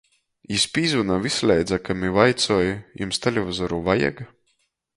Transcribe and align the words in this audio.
Jis 0.53 0.63
pīzvona 0.77 1.17
vysleidza 1.25 1.79
kam 1.89 2.07
i 2.07 2.11
vaicoj: 2.15 2.65
Jums 3.03 3.23
televizoru 3.27 3.81
vajag? 3.91 4.25